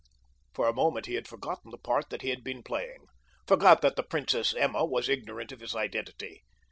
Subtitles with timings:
[0.55, 4.01] For a moment he had forgotten the part that he had been playing—forgot that the
[4.01, 6.41] Princess Emma was ignorant of his identity.